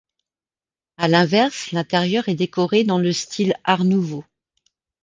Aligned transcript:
À 0.97 1.07
l'inverse, 1.07 1.69
l'intérieur 1.73 2.27
est 2.27 2.33
décoré 2.33 2.83
dans 2.83 2.97
le 2.97 3.11
style 3.13 3.53
Art 3.65 3.83
nouveau. 3.83 4.25